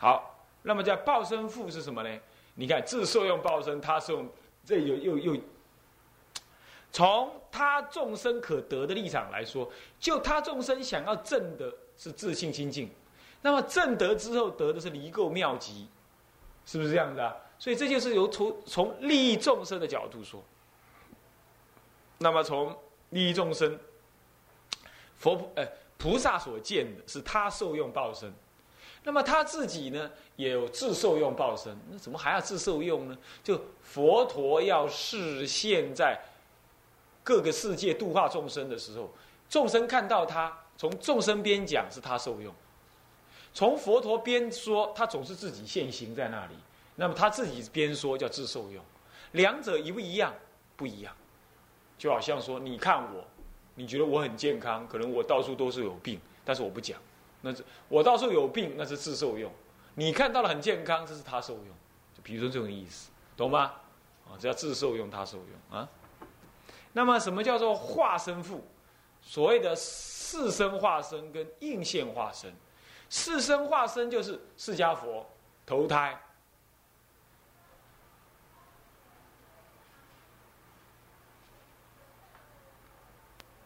[0.00, 2.20] 好，那么在报身父是什么呢？
[2.54, 4.28] 你看自受用报身，他受用，
[4.64, 5.40] 这又又又，
[6.90, 12.90] 从他众生可得的立场来说，就他众生想要证的是自信清净，
[13.42, 15.86] 那么证得之后得的是离垢妙极，
[16.64, 17.36] 是不是这样子啊？
[17.58, 20.42] 所以这就是由从从利益众生的角度说，
[22.16, 22.74] 那么从
[23.10, 23.78] 利益众生，
[25.16, 25.66] 佛呃
[25.98, 28.32] 菩萨所见的是他受用报身，
[29.02, 33.16] 那么他自己呢也有自受用报身，那怎么还要自受用呢？
[33.42, 36.20] 就佛陀要示现在
[37.24, 39.10] 各个世界度化众生的时候，
[39.48, 42.54] 众生看到他，从众生边讲是他受用，
[43.54, 46.54] 从佛陀边说他总是自己现行在那里。
[46.96, 48.84] 那么他自己边说叫自受用，
[49.32, 50.34] 两者一不一样？
[50.76, 51.14] 不一样，
[51.96, 53.24] 就好像说，你看我，
[53.74, 57.00] 你觉得我很健康，可能我到处都是有病，但是我不讲，
[57.42, 59.50] 那是我到时候有病，那是自受用。
[59.94, 61.66] 你看到了很健康，这是他受用，
[62.14, 63.72] 就比如说这种意思，懂吗？
[64.26, 65.88] 啊，这叫自受用，他受用啊。
[66.92, 68.64] 那么什么叫做化身父？
[69.22, 72.52] 所谓的四身化身跟应现化身，
[73.08, 75.28] 四身化身就是释迦佛
[75.66, 76.20] 投胎。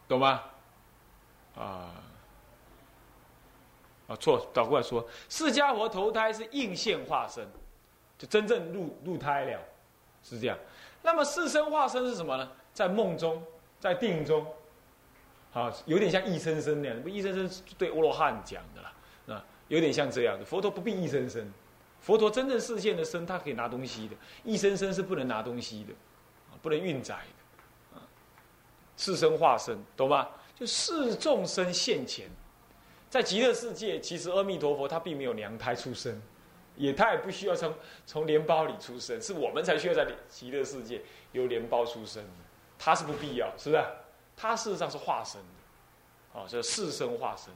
[0.07, 0.43] 懂吗？
[1.55, 1.93] 啊
[4.07, 7.47] 啊错，倒过来说，释迦佛投胎是应现化身，
[8.17, 9.59] 就真正入入胎了，
[10.23, 10.57] 是这样。
[11.01, 12.51] 那么四身化身是什么呢？
[12.73, 13.41] 在梦中，
[13.79, 14.45] 在定中，
[15.53, 17.01] 啊，有点像易生生那样。
[17.01, 18.93] 不，易生生对阿罗汉讲的啦，
[19.35, 20.45] 啊，有点像这样的。
[20.45, 21.51] 佛陀不必易生生，
[21.99, 24.15] 佛陀真正视现的身，他可以拿东西的。
[24.43, 25.93] 易生生是不能拿东西的，
[26.51, 28.01] 啊，不能运载的。
[28.97, 30.27] 四身化身，懂吗？
[30.57, 32.29] 就四众生现前，
[33.15, 36.21] 在极乐世界，其实阿弥陀佛他并没有娘胎出生，
[36.75, 37.73] 也他也不需要从
[38.05, 42.21] 从莲包里出生，是我们才需要在极乐世界由莲包出生，
[42.77, 43.81] 他是不必要，是不是？
[44.35, 45.47] 他事实上是化身的，
[46.33, 47.53] 哦，叫四身化身。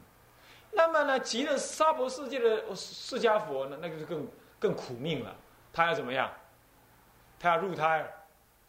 [0.72, 4.26] 那么呢，极乐娑婆世界的释迦佛呢，那个是更
[4.60, 5.36] 更苦命了，
[5.74, 6.32] 他要怎么样？
[7.38, 8.10] 他要入胎，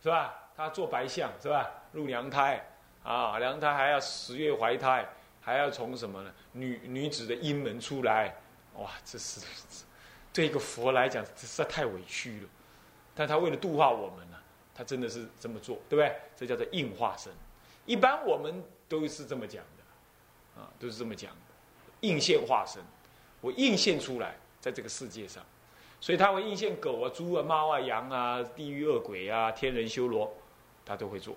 [0.02, 0.34] 是吧？
[0.56, 1.70] 他要做白象，是吧？
[1.92, 2.68] 入娘胎，
[3.04, 5.08] 啊，娘胎还要十月怀胎，
[5.40, 6.32] 还要从什么呢？
[6.52, 8.34] 女女子的阴门出来，
[8.76, 9.40] 哇，这是
[10.32, 12.48] 对一个佛来讲，实在太委屈了。
[13.14, 14.36] 但他为了度化我们呢，
[14.74, 16.14] 他真的是这么做，对不对？
[16.36, 17.32] 这叫做应化身。
[17.86, 21.38] 一般我们都是这么讲的，啊，都是这么讲的，
[22.00, 22.82] 应现化身，
[23.40, 25.44] 我应现出来在这个世界上，
[26.00, 30.32] 所以他会应现狗啊、猪啊、猫啊、羊啊、地狱恶鬼啊、天人修罗，
[30.84, 31.34] 他都会做。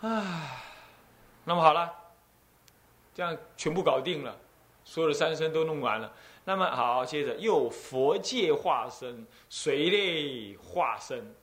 [0.00, 0.62] 啊，
[1.44, 1.92] 那么好了，
[3.14, 4.36] 这样全部搞定了，
[4.84, 6.12] 所有的三身都弄完了。
[6.44, 11.34] 那么好，接着又佛界化身，随类化身，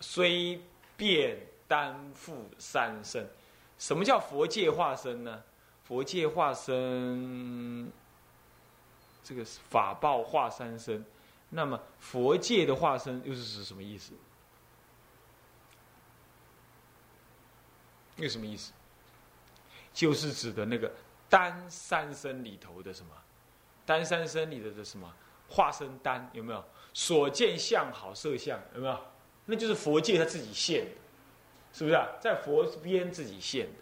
[0.00, 0.58] 虽
[0.96, 1.36] 便
[1.66, 3.28] 担负三身。
[3.78, 5.42] 什么叫佛界化身呢？
[5.84, 7.92] 佛界化身，
[9.22, 11.04] 这个法报化三身。
[11.50, 14.12] 那么佛界的化身又是指什么意思？
[18.18, 18.72] 那什么意思？
[19.94, 20.92] 就是指的那个
[21.28, 23.10] 单三身里头的什么？
[23.86, 25.10] 单三身里头的什么
[25.48, 26.64] 化身单有没有？
[26.92, 29.00] 所见相好色相有没有？
[29.46, 30.90] 那就是佛界他自己现的，
[31.72, 32.06] 是不是啊？
[32.20, 33.72] 在佛边自己现的。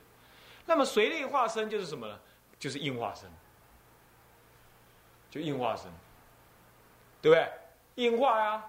[0.65, 2.19] 那么随类化身就是什么呢？
[2.59, 3.29] 就是应化身，
[5.31, 5.91] 就应化身，
[7.21, 7.53] 对不对？
[7.97, 8.65] 应化呀，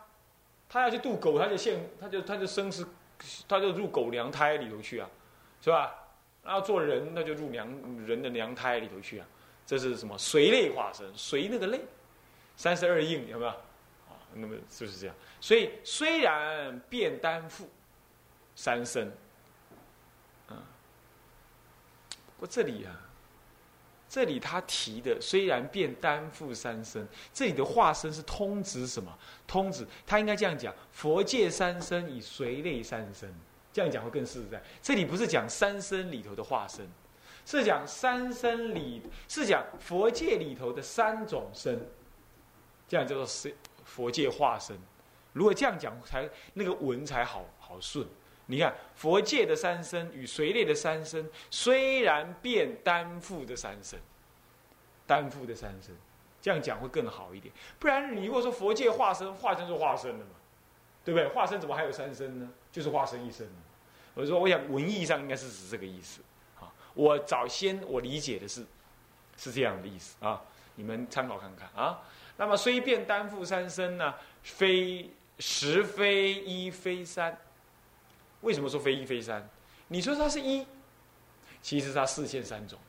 [0.67, 2.85] 他要去渡狗，他就现，他就他就生是，
[3.47, 5.09] 他就入狗娘胎里头去啊。
[5.61, 5.93] 是吧？
[6.43, 7.67] 然后做人，那就入娘
[8.05, 9.27] 人的娘胎里头去啊。
[9.65, 10.17] 这是什么？
[10.17, 11.81] 随类化身，随那个类，
[12.55, 13.51] 三十二应有没有？
[13.51, 15.15] 啊，那么就是这样。
[15.41, 17.69] 所以虽然便担负
[18.55, 19.11] 三身，
[20.47, 20.55] 啊，
[22.37, 22.95] 不过这里啊，
[24.07, 29.13] 这里他提的虽然便担负三身，这里的化身是通指什么？
[29.45, 33.35] 通指他应该这样讲：佛界三身以随类三身。
[33.77, 34.59] 这样讲会更实在。
[34.81, 36.89] 这里不是讲三身里头的化身，
[37.45, 41.87] 是讲三身里，是讲佛界里头的三种身，
[42.87, 44.75] 这样叫做是佛界化身。
[45.31, 48.03] 如果这样讲，才那个文才好好顺。
[48.47, 53.99] 你看佛界的三身与随类的三身，虽然变担负的三身，
[55.05, 55.95] 担负的三身，
[56.41, 57.53] 这样讲会更好一点。
[57.77, 60.31] 不然你如果说佛界化身，化身就化身了嘛，
[61.05, 61.27] 对不对？
[61.27, 62.49] 化身怎么还有三身呢？
[62.71, 63.47] 就是化身一生。
[64.17, 66.21] 我说，我想文艺上应该是指这个意思，
[66.59, 68.65] 啊，我早先我理解的是，
[69.37, 70.41] 是这样的意思啊。
[70.73, 72.01] 你们参考看看啊。
[72.35, 77.37] 那么虽变单复三身呢，非实非一非三。
[78.41, 79.47] 为什么说非一非三？
[79.87, 80.65] 你说它是一，
[81.61, 82.79] 其实它四现三种；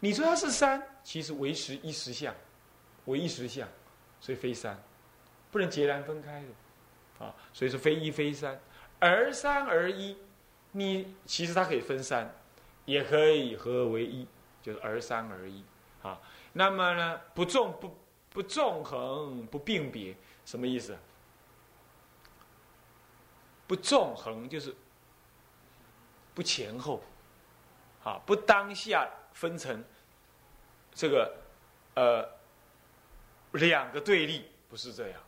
[0.00, 2.34] 你说它是三，其实为实一实相，
[3.04, 3.68] 为一实相，
[4.20, 4.82] 所以非三，
[5.50, 7.34] 不能截然分开的啊。
[7.52, 8.58] 所以说非一非三，
[8.98, 10.16] 而三而一，
[10.72, 12.34] 你其实它可以分三，
[12.84, 14.26] 也可以合为一，
[14.62, 15.64] 就是而三而一
[16.02, 16.20] 啊。
[16.52, 17.96] 那么呢，不纵不
[18.30, 20.96] 不纵横不并别，什么意思？
[23.66, 24.74] 不纵横就是
[26.34, 27.02] 不前后，
[28.04, 29.84] 啊，不当下分成
[30.94, 31.36] 这个
[31.94, 32.26] 呃
[33.52, 35.20] 两个对立，不是这样，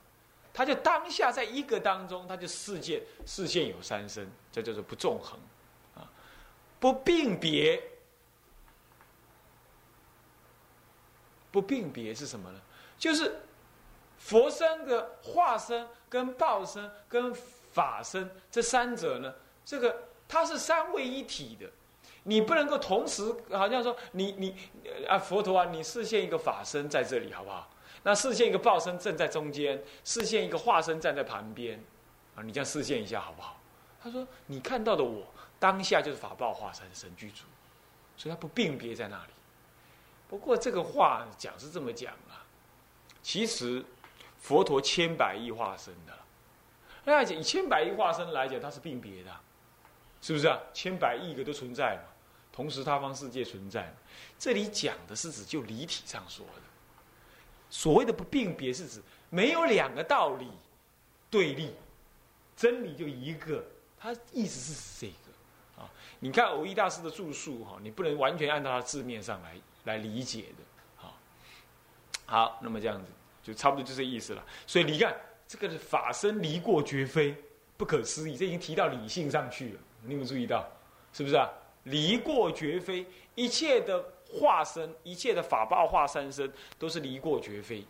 [0.58, 5.38] 他就当下在一个当中，他就事件事件有三身，这叫做不纵横，
[5.94, 6.02] 啊，
[6.80, 7.80] 不并别，
[11.52, 12.60] 不并别是什么呢？
[12.98, 13.40] 就是
[14.18, 17.32] 佛身的化身跟报身跟。
[17.70, 19.32] 法身这三者呢，
[19.64, 19.94] 这个
[20.26, 21.70] 它是三位一体的，
[22.24, 23.22] 你不能够同时
[23.52, 24.56] 好像说你你
[25.06, 27.70] 啊佛陀啊，你视现一个法身在这里好不好？
[28.02, 31.82] 那视线一个报身正在中间，视线一个化身站在旁边，
[32.34, 33.60] 啊，你这样视线一下好不好？
[34.00, 35.26] 他说你看到的我
[35.58, 37.44] 当下就是法报化身神具足，
[38.16, 39.32] 所以他不并别在那里。
[40.28, 42.46] 不过这个话讲是这么讲啊，
[43.22, 43.84] 其实
[44.38, 46.12] 佛陀千百亿化身的。
[47.04, 49.34] 那讲以千百亿化身来讲，它是并别的，
[50.20, 50.58] 是不是啊？
[50.72, 52.02] 千百亿个都存在嘛，
[52.52, 53.92] 同时他方世界存在。
[54.38, 56.62] 这里讲的是指就离体上说的，
[57.70, 60.48] 所谓的不并别是指没有两个道理
[61.30, 61.74] 对立，
[62.56, 63.64] 真理就一个。
[63.98, 65.90] 他意思是这个啊。
[66.20, 70.64] 你看偶一大师的著述哈，你不能完全按照他字面上来来理解的。
[70.96, 71.18] 好，
[72.26, 73.10] 好，那么这样子
[73.42, 74.44] 就差不多就这意思了。
[74.66, 75.16] 所以你看。
[75.50, 77.34] 这个是法身离过绝非，
[77.78, 78.36] 不可思议。
[78.36, 80.62] 这已经提到理性上去了，你有没有注意到？
[81.10, 81.48] 是不是啊？
[81.84, 87.84] 离过绝非，一切的化身，一切的法报化三身，都是离过绝非。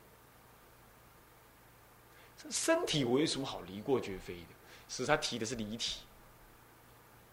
[2.50, 4.54] 身体为什么好离过绝非的？
[4.88, 6.00] 是他提的是离体，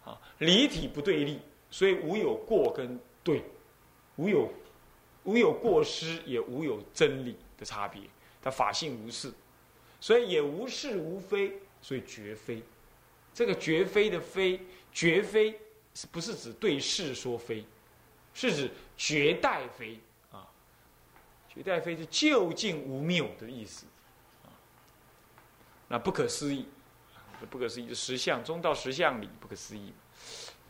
[0.04, 3.44] 啊，离体不对立，所以无有过跟对，
[4.18, 4.52] 无有
[5.24, 8.02] 无有过失，也无有真理的差别。
[8.42, 9.32] 他法性无事。
[10.02, 12.62] 所以也无是无非，所以绝非。
[13.34, 14.60] 这个绝非的非，
[14.92, 15.60] 绝非
[15.94, 17.66] 是不是指对事说非？
[18.36, 20.00] 是指绝代非
[20.32, 20.46] 啊？
[21.50, 23.88] 绝代非是究竟无谬的意思
[24.44, 24.54] 啊。
[25.88, 26.68] 那不可思议，
[27.50, 29.94] 不可思议的实相中道实相里不可思议。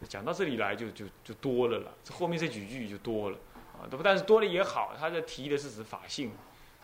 [0.07, 3.37] 讲到这里来就就就多了了，这后面这几句就多了
[3.73, 3.87] 啊。
[3.89, 6.31] 不但是多了也好，他这提的是指法性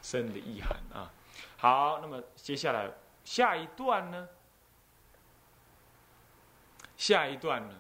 [0.02, 1.14] 深的意涵啊。
[1.58, 2.90] 好，那么接下来
[3.24, 4.28] 下一段呢？
[6.98, 7.76] 下一段呢？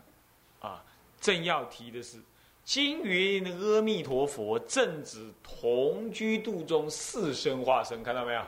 [0.59, 0.83] 啊，
[1.19, 2.21] 正要提的是，
[2.63, 8.41] 金云阿弥陀佛正指同居度中四身化身，看到没有？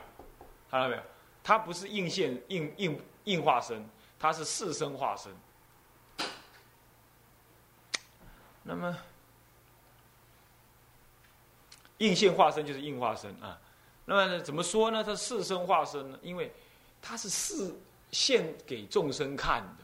[0.70, 1.02] 看到没有？
[1.42, 3.86] 它不是应现应应应化身，
[4.18, 5.32] 它是四身化身。
[8.62, 8.96] 那么
[11.98, 13.60] 应现化身就是应化身啊。
[14.06, 14.40] 那么？
[14.40, 15.04] 怎么说呢？
[15.04, 16.18] 它四身化身呢？
[16.22, 16.50] 因为
[17.02, 17.78] 它是四
[18.10, 19.83] 现给众生看的，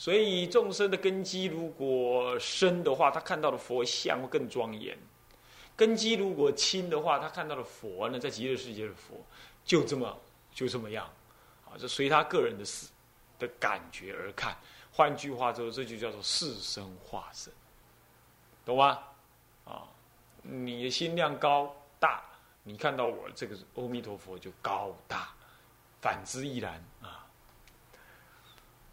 [0.00, 4.96] 所以众生的根基如果深的话，他看到的佛像会更庄严；
[5.76, 9.22] 根基如果轻的话，他看到的佛呢，在极乐世界的佛
[9.62, 10.18] 就这么
[10.54, 11.04] 就这么样
[11.66, 12.88] 啊，这随他个人的事
[13.38, 14.56] 的感觉而看。
[14.90, 17.52] 换句话说，这就叫做四身化身，
[18.64, 19.00] 懂吗？
[19.66, 19.86] 啊，
[20.40, 22.24] 你的心量高大。
[22.62, 25.28] 你看到我这个阿弥陀佛就高大，
[26.00, 27.19] 反之亦然啊！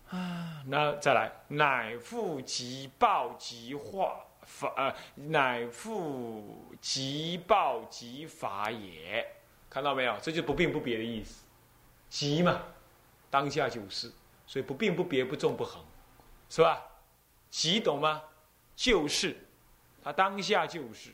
[0.10, 9.26] 啊，那再来，乃复即报即化法，呃，乃复即报即法也。
[9.70, 10.18] 看到没有？
[10.22, 11.46] 这就不并不别的意思。
[12.10, 12.62] 即嘛，
[13.30, 14.12] 当下就是，
[14.46, 15.84] 所以不并不别，不纵不横，
[16.50, 16.82] 是吧？
[17.50, 18.24] 即懂吗？
[18.76, 19.36] 就是，
[20.04, 21.12] 他当下就是。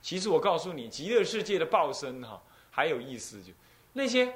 [0.00, 3.52] 其实我告诉你，极乐世界的报身哈，还有意思就
[3.92, 4.34] 那些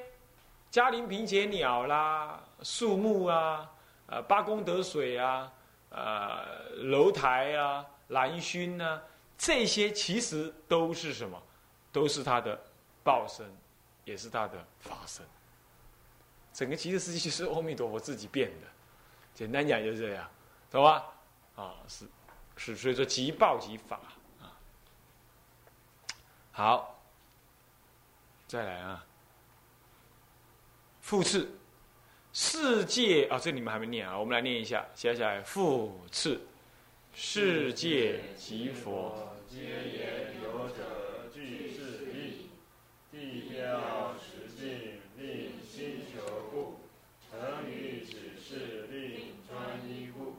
[0.70, 3.70] 嘉陵平节鸟啦、树木啊、
[4.06, 5.50] 呃八功德水啊、
[5.90, 9.02] 呃楼台啊、兰熏啊，
[9.38, 11.42] 这些其实都是什么？
[11.92, 12.61] 都是他的
[13.02, 13.50] 报身，
[14.04, 15.25] 也是他的法身。
[16.52, 18.66] 整个极乐世界是阿弥陀佛自己变的，
[19.35, 20.28] 简单讲就是这样，
[20.70, 21.06] 懂吧？
[21.54, 22.06] 啊，是
[22.56, 23.99] 是，所以说即报即法。
[26.52, 26.99] 好，
[28.46, 29.04] 再来啊。
[31.06, 31.48] 复次，
[32.32, 35.40] 世界啊，这你们还没念啊，我们来念一下，写下来。
[35.40, 36.40] 复次，
[37.14, 42.48] 世界即佛，皆言有者俱是意，
[43.12, 46.80] 地标实境令心求故，
[47.30, 50.34] 成于指示令专一故，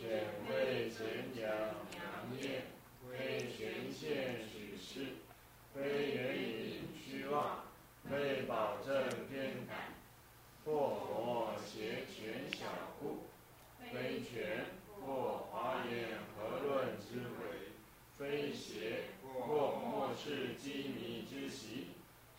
[0.00, 2.66] 简为前讲良念，
[3.10, 5.06] 非权限许事，
[5.74, 7.64] 非原因虚妄，
[8.08, 9.93] 非保证偏袒。
[10.64, 12.64] 或佛邪权小
[12.98, 13.26] 故，
[13.92, 14.64] 非权；
[15.00, 17.72] 或华严何论之为，
[18.16, 21.88] 非邪；或末世机迷之习，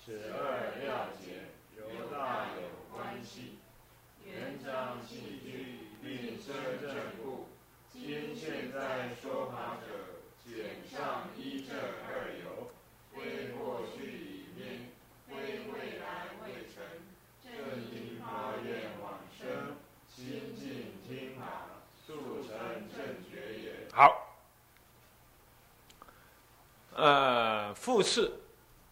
[0.04, 3.60] 此二料解，犹大有关系。
[4.26, 6.52] 元章戏句，并遮
[6.82, 7.50] 正故。
[7.94, 12.72] 今现在说法者，简上依这二由，
[13.14, 14.90] 非过去里面，
[15.28, 16.82] 非未来未成。
[17.44, 19.78] 正因发愿往生，
[20.10, 21.68] 心静听法，
[22.06, 22.50] 速成
[22.90, 23.88] 正觉也。
[23.94, 24.36] 好，
[26.96, 28.32] 呃，复次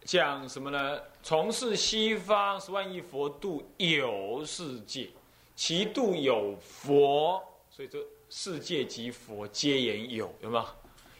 [0.03, 1.00] 讲什么呢？
[1.22, 5.10] 从事西方十万亿佛度有世界，
[5.55, 10.65] 其度有佛，所以这世界及佛皆言有，有没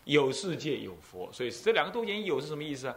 [0.06, 0.32] 有？
[0.32, 2.96] 世界有佛，所以这两个都言有是什么意思啊？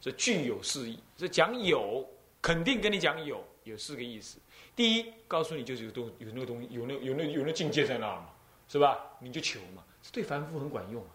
[0.00, 2.06] 这具有释义，这讲有
[2.42, 3.42] 肯定跟你讲有。
[3.64, 4.38] 有四个意思，
[4.76, 8.28] 第一，告诉你就是有东有那个东西，有那有那有那境界在那嘛，
[8.68, 9.04] 是吧？
[9.18, 11.10] 你就求嘛，这对凡夫很管用啊，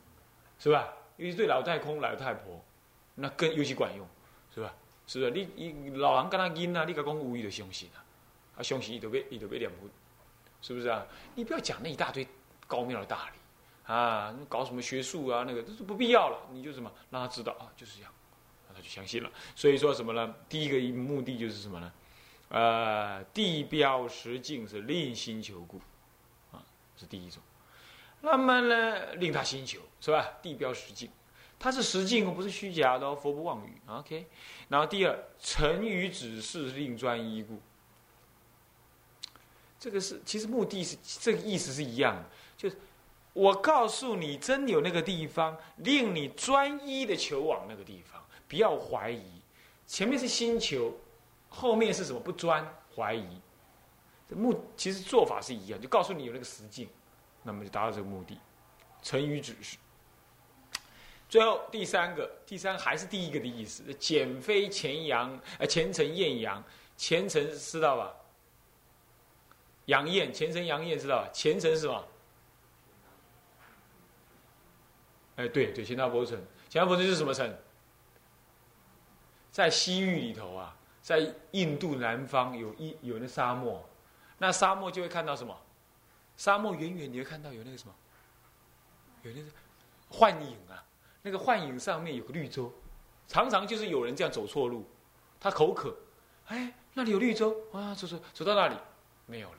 [0.60, 0.94] 是吧？
[1.16, 2.62] 尤其对老太空、老太婆，
[3.15, 4.08] 那更尤其管用，
[4.53, 4.74] 是吧？
[5.08, 5.32] 是不是？
[5.32, 8.00] 你你老人跟他因啊，你讲无语的相信啊，
[8.58, 9.89] 啊相信伊都被伊都被两不，
[10.62, 11.06] 是不是啊？
[11.36, 12.25] 你不要讲那一大堆
[12.68, 18.13] 高妙的大理啊，搞什么学术啊，那个都是不必要了，你就什么让他知道啊，就是这样，
[18.70, 19.30] 那他就相信了。
[19.56, 20.34] 所以说什么呢？
[20.48, 21.91] 第一个目的就是什么呢？
[22.50, 25.82] 呃，地标实境是令心求故，
[26.51, 26.63] 啊，
[26.96, 27.41] 是第一种。
[28.22, 30.25] 那么呢，令他心求是吧？
[30.41, 31.10] 地标实境，
[31.62, 33.80] 它是实境，不是虚假的，佛不妄语。
[33.86, 34.25] OK。
[34.68, 37.62] 然后第二，成于指示令专一故，
[39.80, 42.25] 这个是其实目的是这个意思是一样的，
[42.58, 42.75] 就是
[43.34, 49.41] 我告诉你，真有那个地方，令你专一的求往那个地方，不要怀疑。
[49.86, 50.91] 前面是心求。
[51.53, 52.20] 后面是什么？
[52.22, 52.65] 不专
[52.96, 53.27] 怀疑，
[54.30, 56.88] 这目其实做法是一样，就告诉你有那个实境，
[57.44, 58.39] 那么就达到这个目的。
[59.01, 59.75] 成于指示。
[61.31, 66.61] 最后第三个，第三还是第一个的意思，减非前阳，呃，前程艳阳，
[66.97, 68.13] 前程知道吧？
[69.85, 71.29] 阳艳，前程阳艳知道吧？
[71.31, 72.07] 前程是什么？
[75.38, 76.38] 哎，对对，乾大波城，
[76.69, 77.57] 乾大波城是什么城？
[79.51, 80.75] 在西域里头啊。
[81.01, 83.83] 在印度南方有一有那沙漠，
[84.38, 85.57] 那沙漠就会看到什么？
[86.35, 87.95] 沙漠远远你会看到有那个什么？
[89.23, 89.50] 有那个
[90.09, 90.83] 幻影啊！
[91.22, 92.72] 那个幻影上面有个绿洲，
[93.28, 94.86] 常常就是有人这样走错路，
[95.40, 95.96] 他口渴，
[96.48, 98.75] 哎，那里有绿洲啊，走走走到那里
[99.25, 99.58] 没有了。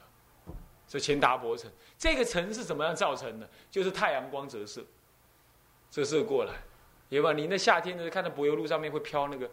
[0.89, 3.49] 这钱达伯城，这个城是怎么样造成的？
[3.71, 4.85] 就是太阳光折射，
[5.91, 6.55] 折射过来，
[7.09, 7.33] 有吧？
[7.33, 9.51] 你那夏天的看到柏油路上面会飘那个。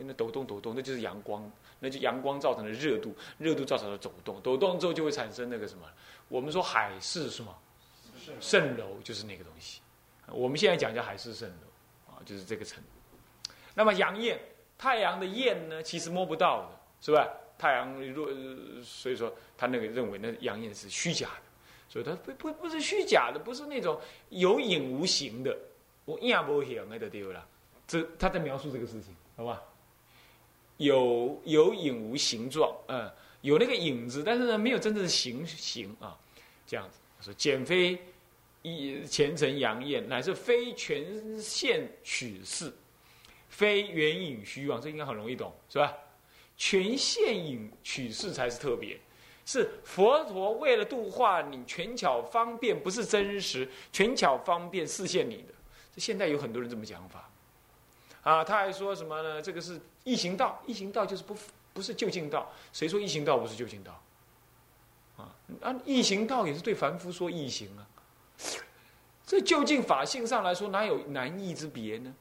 [0.00, 1.50] 那抖动抖动，那就是阳光，
[1.80, 5.84] 那就阳光造成的热度，热度造成的抖动，抖动之后就会产生那个什么？
[6.28, 7.56] 我们说海市是吗？
[8.40, 9.80] 蜃楼就是那个东西。
[10.32, 12.82] 我们现在讲叫海市蜃楼啊，就是这个层。
[13.74, 14.38] 那么阳焰，
[14.76, 17.28] 太阳的焰呢，其实摸不到的，是吧？
[17.58, 18.28] 太阳若
[18.84, 21.42] 所以说他那个认为那阳焰是虚假的，
[21.88, 25.56] 所以他不不不是虚假的，不是那种有影无形的，
[26.04, 27.46] 我影无形的对了。
[27.86, 29.62] 这他在描述这个事情，好吧？
[30.76, 36.16] 有有影无形状，嗯，有那个影子，但是呢，没有真正的形形啊，
[36.64, 37.98] 这样子说，减肥
[38.76, 42.72] 一前程阳焰，乃是非全现取势，
[43.48, 45.94] 非圆影虚妄，这应该很容易懂，是吧？
[46.56, 48.98] 全现影取势才是特别，
[49.46, 55.54] 是佛陀为了度化你，权巧方便，不是真实，权巧方便示现你的。
[55.94, 57.30] 这现在有很多人这么讲法。
[58.22, 59.40] 啊，他还说什么呢？
[59.40, 61.36] 这个是异行道，异行道就是不
[61.72, 62.52] 不是就近道。
[62.72, 64.02] 谁说异行道不是就近道？
[65.16, 67.86] 啊，按异行道也是对凡夫说异行啊。
[69.26, 72.14] 这究竟法性上来说，哪有难易之别呢？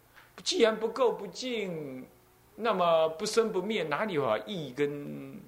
[0.43, 2.05] 既然不够不净，
[2.55, 5.39] 那么不生不灭，哪里有易跟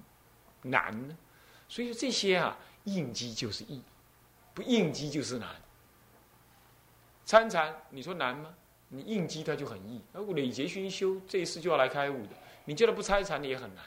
[0.62, 1.16] 难呢？
[1.68, 3.82] 所以说这些啊，应机就是易，
[4.54, 5.48] 不应机就是难。
[7.24, 8.54] 参禅，你说难吗？
[8.88, 10.00] 你应激它就很易。
[10.12, 12.30] 而累劫熏修这一世就要来开悟的，
[12.64, 13.84] 你叫他不参禅也很难。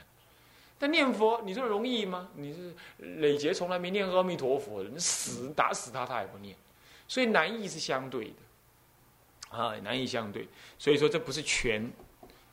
[0.80, 2.30] 但念佛，你说容易吗？
[2.36, 2.74] 你是
[3.20, 6.56] 累劫从来没念阿弥陀佛的，你死打死他他也不念，
[7.14, 8.34] 所以难易是相对
[9.52, 10.48] 的，啊，难易相对。
[10.80, 11.94] 所以说这不是全，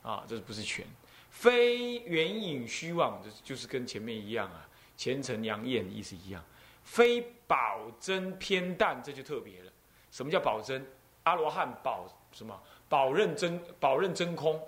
[0.03, 0.85] 啊，这不是全？
[1.31, 6.45] 非圆影虚妄，这就是跟前面一样啊，前尘扬艳的意思一样。
[6.83, 9.71] 非保真偏淡，这就特别了。
[10.11, 10.85] 什么叫保真？
[11.23, 12.61] 阿罗汉保什么？
[12.87, 14.61] 保认真，保认真空，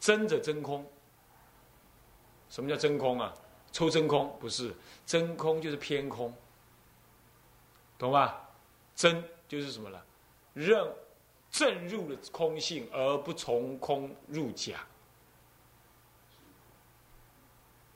[0.00, 0.90] 真者真空。
[2.48, 3.34] 什么叫真空啊？
[3.70, 6.34] 抽真空不是真空，就是偏空，
[7.98, 8.40] 懂吧？
[8.94, 10.04] 真就是什么了？
[10.52, 10.92] 认
[11.50, 14.86] 正入了空性，而不从空入假，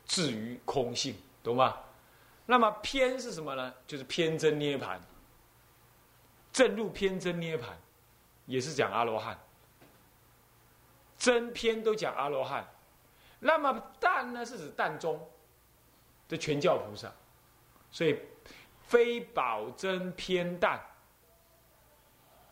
[0.07, 1.77] 至于空性，懂吗？
[2.47, 3.75] 那么偏是什么呢？
[3.87, 5.01] 就是偏真涅盘，
[6.53, 7.77] 正入偏真涅盘，
[8.47, 9.39] 也是讲阿罗汉，
[11.19, 12.67] 真偏都讲阿罗汉。
[13.39, 15.21] 那么淡呢，是指淡中，
[16.27, 17.13] 这全教菩萨，
[17.93, 18.19] 所以
[18.87, 20.81] 非保真偏淡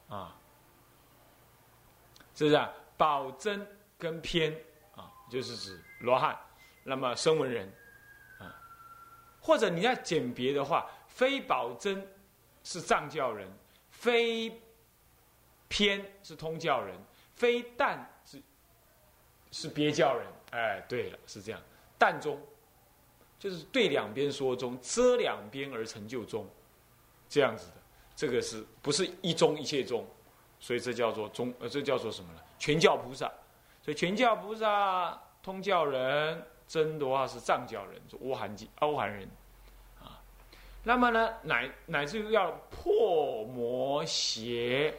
[0.08, 0.36] 啊，
[2.34, 2.72] 是不是啊？
[2.96, 3.66] 保真
[3.98, 4.52] 跟偏
[4.94, 6.38] 啊，就是指罗汉，
[6.84, 7.70] 那么声闻人
[8.38, 8.54] 啊，
[9.40, 12.06] 或者你要简别的话，非保真
[12.62, 13.50] 是藏教人，
[13.90, 14.60] 非
[15.68, 16.96] 偏是通教人，
[17.34, 18.42] 非淡是
[19.50, 20.26] 是别教人。
[20.52, 21.60] 哎，对了，是这样，
[21.98, 22.40] 淡中，
[23.38, 26.48] 就是对两边说中，遮两边而成就中，
[27.28, 27.74] 这样子的，
[28.16, 30.04] 这个是不是一宗一切宗？
[30.58, 32.40] 所以这叫做宗，呃，这叫做什么呢？
[32.58, 33.30] 全教菩萨，
[33.82, 39.28] 所以全教菩萨通教人，真的话是藏教人，是阿含阿含人，
[40.00, 40.18] 啊，
[40.82, 44.94] 那么呢，乃乃至于要破魔邪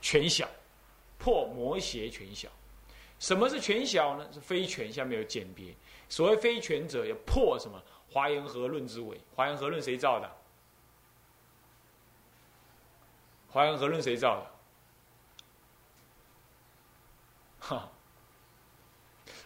[0.00, 0.48] 全小，
[1.18, 2.48] 破魔邪全小。
[3.20, 4.28] 什么是全小呢？
[4.32, 5.72] 是非全，下面有简别。
[6.08, 7.80] 所谓非全者，要破什么？
[8.10, 9.20] 华严和论之伪。
[9.36, 10.28] 华严和论谁造的？
[13.50, 14.50] 华严和论谁造的？
[17.68, 17.90] 哈，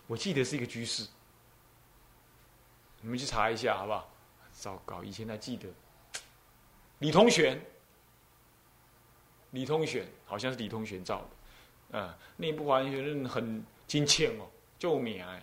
[0.07, 1.09] 我记得是一个居士，
[3.01, 4.11] 你们去查一下好不好？
[4.53, 5.69] 糟糕，以前还记得。
[7.01, 7.61] 李通玄，
[9.51, 11.23] 李通玄好像是李通玄造
[11.91, 11.99] 的。
[11.99, 15.43] 啊，那部华严学论很精切哦，救命哎，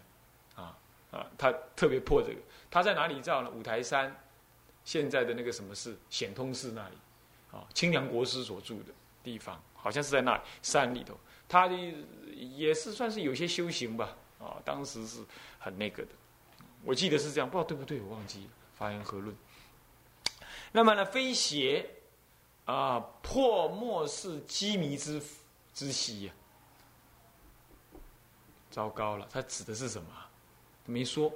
[0.56, 0.78] 啊
[1.12, 3.50] 啊，他特别破这个，他在哪里造呢？
[3.50, 4.15] 五台山，
[4.84, 6.97] 现在的那个什么寺显通寺那里，
[7.51, 11.75] 啊，清凉国师所住的地方，好像是在那里山里头，他的
[12.33, 15.23] 也是算是有些修行吧，啊，当时是
[15.59, 16.09] 很那个的，
[16.83, 18.49] 我记得是这样，不知道对不对，我忘记了。
[18.77, 19.35] 华严和论，
[20.71, 21.87] 那么呢，非邪
[22.65, 25.21] 啊，破末世机迷之
[25.73, 26.33] 之息呀。
[28.71, 30.09] 糟糕了，他指的是什么？
[30.85, 31.31] 没说。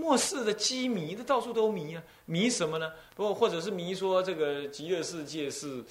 [0.00, 2.90] 末世的机迷，这到处都迷啊，迷什么呢？
[3.14, 5.84] 不，或者是迷说这个极乐世界是，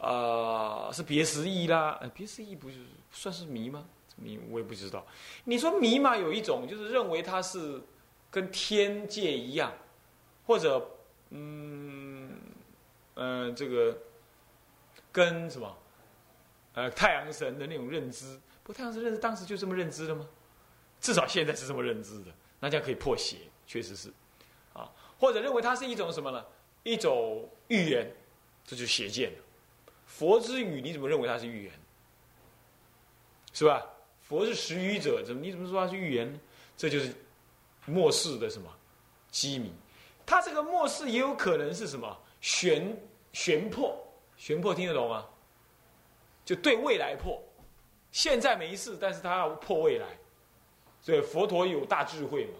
[0.00, 2.00] 啊，是别时意啦？
[2.14, 2.76] 别时意不是
[3.10, 3.84] 算是迷吗？
[4.14, 5.04] 迷我也不知道。
[5.44, 7.82] 你说迷嘛，有一种就是认为它是
[8.30, 9.72] 跟天界一样，
[10.46, 10.88] 或者
[11.30, 12.30] 嗯
[13.14, 13.98] 嗯，这个
[15.10, 15.76] 跟什么
[16.74, 18.40] 呃太阳神的那种认知。
[18.62, 20.26] 不，太阳神认知当时就这么认知的吗？
[20.98, 24.12] 至少现在是这么认知的，那这样可以破邪，确实是，
[24.72, 26.44] 啊，或者认为它是一种什么呢？
[26.84, 28.10] 一种预言，
[28.64, 29.38] 这就邪见了。
[30.06, 31.72] 佛之语，你怎么认为它是预言？
[33.52, 33.84] 是吧？
[34.22, 36.38] 佛是识语者，怎么你怎么说它是预言呢？
[36.76, 37.12] 这就是
[37.86, 38.70] 末世的什么
[39.30, 39.72] 机迷？
[40.24, 42.96] 它这个末世也有可能是什么玄
[43.32, 43.96] 玄破？
[44.36, 45.26] 玄破听得懂吗？
[46.44, 47.42] 就对未来破。
[48.12, 50.06] 现在没事，但是他要破未来，
[51.00, 52.54] 所以佛陀有大智慧嘛，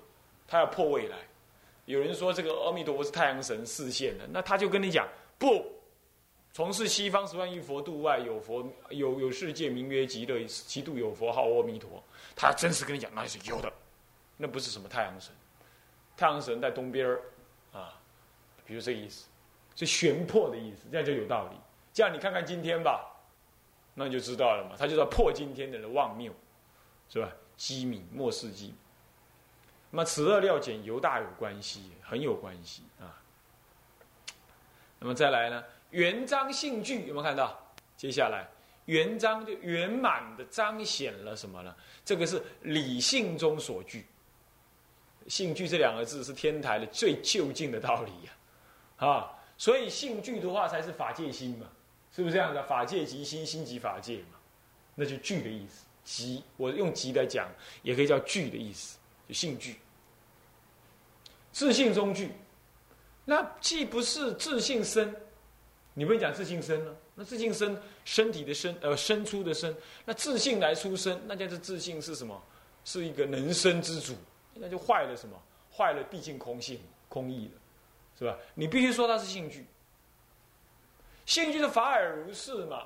[0.47, 1.17] 他要破未来。
[1.85, 5.65] 有人说这个阿弥陀佛是太阳神示现的，那他就跟你讲不，
[6.53, 12.03] 从事西方十万亿佛度外有佛有有世界名曰极乐，极度有佛号阿弥陀。
[12.35, 13.73] 他真实跟你讲那是有的，
[14.37, 15.33] 那不是什么太阳神，
[16.17, 17.23] 太阳神在东边儿
[17.73, 18.01] 啊，
[18.65, 19.29] 比如这个意思，
[19.75, 21.57] 是玄破的意思，这样就有道理。
[21.93, 23.13] 这样你看看今天吧。
[23.99, 26.31] 那你就知道了嘛，他就叫破今天的人妄谬，
[27.09, 27.33] 是吧？
[27.57, 28.75] 机敏末世机。
[29.97, 33.17] 那么此二料简犹大有关系，很有关系啊。
[34.99, 37.59] 那么再来呢，圆章性具有没有看到？
[37.97, 38.47] 接下来
[38.85, 41.75] 圆章就圆满的彰显了什么呢？
[42.05, 44.05] 这个是理性中所具。
[45.29, 51.67] 性具这两个字是天台的最就近的道理呀，啊，所以性具的话才是法界心嘛。
[52.13, 52.63] 是不是这样的？
[52.65, 54.39] 法界即心，心即法界嘛，
[54.95, 55.87] 那就具的意思。
[56.05, 57.49] 集，我用集来讲，
[57.83, 59.77] 也可以叫具的意思，就性具。
[61.57, 62.33] 自信中具，
[63.25, 65.17] 那既不是自信生，
[65.95, 66.95] 你不能讲自信生呢？
[67.15, 72.39] 那自信生，身体的身，呃，生出的生，那自信来出生，那叫做自信是什么？
[72.85, 74.15] 是一个能生之主，
[74.53, 75.43] 那就坏了什么？
[75.75, 77.61] 坏了毕竟空性、空义了，
[78.19, 78.37] 是吧？
[78.55, 79.65] 你必须说它是性具，
[81.25, 82.83] 性具的法尔如是嘛？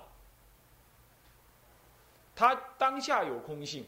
[2.37, 3.85] 它当下有空性，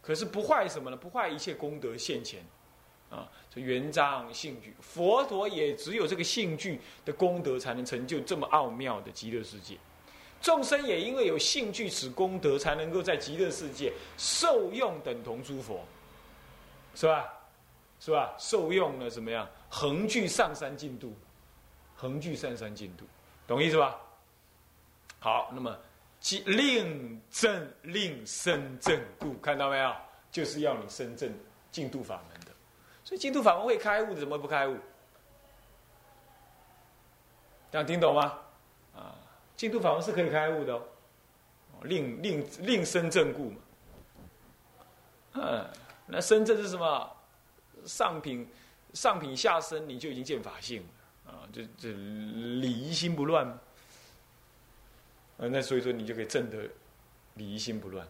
[0.00, 0.96] 可是不坏什么呢？
[0.96, 2.42] 不坏一切功德现前，
[3.10, 9.76] 啊，这圆章性具，佛陀也只有这个性具的功德，才能成就这么奥妙的极乐世界。
[10.40, 15.84] 众生也因为有性具此功德，才能够在极乐世界受用等同诸佛，
[16.94, 17.32] 是吧？
[18.00, 18.34] 是吧？
[18.38, 19.48] 受用了怎么样？
[19.68, 21.14] 横具上三进度，
[21.94, 23.04] 横具上三进度，
[23.46, 23.98] 懂意思吧？
[25.18, 25.76] 好，那么。
[26.46, 29.94] 令正令身正故，看到没有？
[30.32, 31.30] 就是要你深正
[31.70, 32.33] 净度法门。
[33.04, 34.76] 所以净土法门会开悟，怎么不开悟？
[37.70, 38.38] 这样听懂吗？
[38.96, 39.14] 啊，
[39.56, 40.82] 净度法门是可以开悟的哦。
[41.82, 43.56] 令令令生正故嘛。
[45.34, 45.66] 嗯，
[46.06, 47.10] 那生正是什么？
[47.84, 48.48] 上品
[48.94, 51.44] 上品下生，你就已经见法性了啊！
[51.52, 53.46] 这这礼仪心不乱。
[53.46, 53.60] 啊，
[55.36, 56.66] 那所以说你就可以证得
[57.34, 58.06] 礼仪心不乱，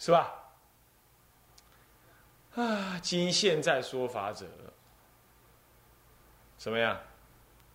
[0.00, 0.43] 是吧？
[2.54, 4.46] 啊，今现在说法者，
[6.56, 7.00] 怎么样？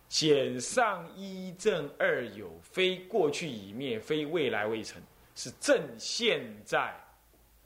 [0.08, 5.00] 简上一正二有，非过去已灭，非未来未成，
[5.36, 6.92] 是正现在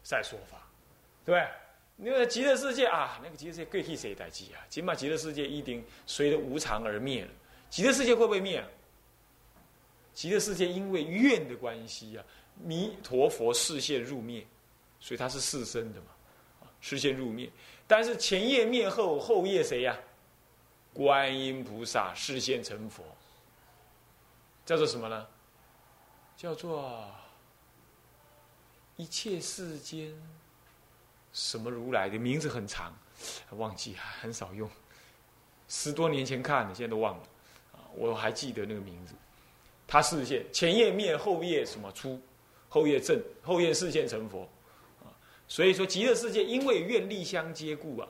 [0.03, 0.69] 在说法，
[1.25, 1.49] 对不对？
[1.97, 4.61] 那个极乐世界啊，那个极乐世界贵替谁代记啊？
[4.69, 7.31] 起码极乐世界一定随着无常而灭了。
[7.71, 8.63] 极乐世界会不会灭？
[10.13, 12.25] 极乐世界因为愿的关系啊，
[12.63, 14.45] 弥陀佛视线入灭，
[15.01, 16.09] 所以它是四身的嘛，
[16.85, 17.49] 视线入灭。
[17.87, 19.97] 但是前夜灭后，后夜谁呀？
[20.93, 23.03] 观音菩萨视线成佛，
[24.67, 25.27] 叫做什么呢？
[26.37, 27.11] 叫做
[28.97, 30.13] 一切世间
[31.33, 32.95] 什么如来的名字很长，
[33.53, 34.71] 忘记很少用，
[35.69, 37.23] 十多年前看的，现在都忘了，
[37.95, 39.15] 我还记得那个名字。
[39.87, 42.21] 他视线前夜灭后夜什么出，
[42.69, 44.49] 后夜正后夜视线成佛，
[45.55, 48.09] 所以说极乐世界因为愿力相接故啊，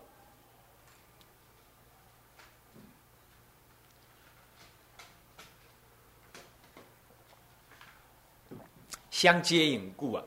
[9.10, 10.24] 相接引故啊，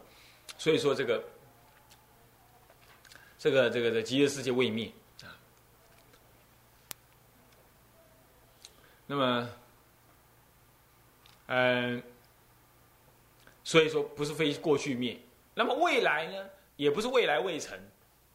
[0.59, 1.23] 所以说这个
[3.39, 5.33] 这个这个的极乐世界未灭啊，
[9.07, 9.49] 那么。
[11.47, 12.03] 嗯，
[13.63, 15.17] 所以说不是非过去灭，
[15.55, 17.77] 那么未来呢，也不是未来未成，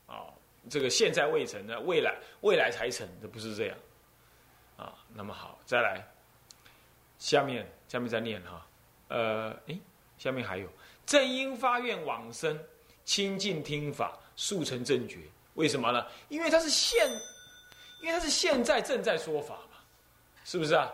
[0.07, 0.27] 啊，
[0.69, 3.79] 这个现在未成的，未来未来才成，这不是这样，
[4.77, 6.07] 啊，那么好，再来，
[7.19, 8.67] 下面下面再念哈，
[9.09, 9.81] 呃，诶，
[10.19, 10.69] 下面还有
[11.07, 12.59] 正因发愿往生，
[13.05, 15.19] 亲近听法，速成正觉，
[15.55, 16.07] 为什么呢？
[16.29, 17.09] 因为他是现，
[18.03, 19.79] 因为他是现在正在说法嘛，
[20.45, 20.93] 是不是啊？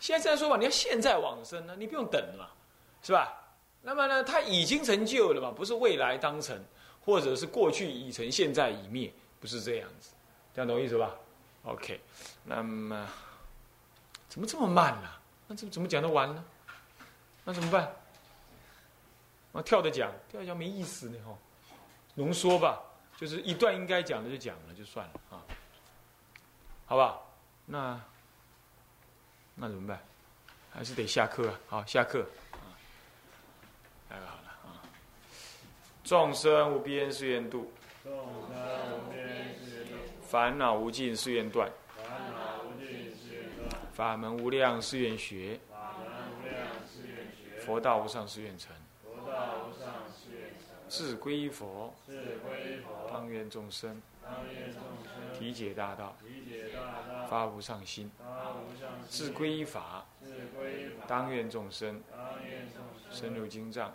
[0.00, 2.52] 现在说法，你要现在往生呢，你不用等了，
[3.02, 3.34] 是吧？
[3.80, 6.60] 那么呢，他已经成就了嘛，不是未来当成，
[7.08, 10.10] 或者是过去已成，现在已灭，不是这样子，
[10.54, 11.14] 这样懂意思吧
[11.64, 11.98] ？OK，
[12.44, 13.08] 那么
[14.28, 15.08] 怎么这么慢呢？
[15.46, 16.44] 那怎么怎么讲得完呢？
[17.44, 17.90] 那怎么办？
[19.54, 21.34] 啊，跳着讲，跳着讲没意思呢，哈。
[22.16, 22.78] 浓缩吧，
[23.16, 25.40] 就是一段应该讲的就讲了，就算了啊，
[26.84, 27.18] 好吧？
[27.64, 27.98] 那。
[29.54, 29.98] 那怎么办？
[30.70, 31.58] 还是得下课啊！
[31.68, 32.76] 好，下课啊！
[34.10, 34.84] 太好了啊！
[36.08, 37.70] 众生无边誓愿度，
[38.02, 38.22] 众生
[38.96, 39.92] 无边誓愿度；
[40.22, 41.70] 烦恼无尽誓愿断，
[42.02, 52.14] 烦恼无尽誓愿断；法门无量誓愿学，法门无量誓愿学；佛道无上誓愿成，佛道无上誓愿成；自归佛，佛；
[53.12, 63.90] 当愿众生，当愿众生；体解大道，体解大道；发无上心，发无上心；自归法，自归法；当愿众生，当愿众生；深入经藏；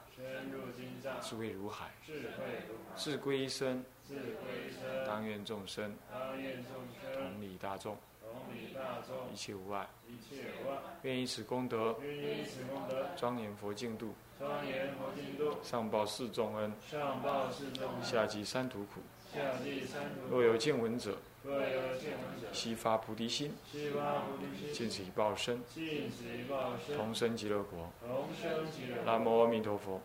[1.21, 2.19] 智慧如海，智慧
[2.67, 19.01] 如海；自归身，自归身；当愿众生，当愿众生；同理大众，同理大众；一切无碍，一切无碍；愿以此功德，愿以此功德，庄严佛净土，庄严佛净土，上报四重恩，上报四重恩，下济三途苦。
[19.33, 20.35] 下济三途苦。
[20.35, 27.89] 若有见闻者，若有见闻者，悉发菩提心，悉发菩提心，尽此一报身，尽此一报身，同生极乐国。
[27.99, 29.05] 同生极乐国。
[29.05, 29.99] 南无阿弥陀佛。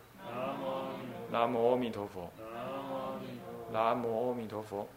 [1.31, 2.29] 南无阿弥陀佛。
[3.71, 4.87] 南无阿弥陀佛。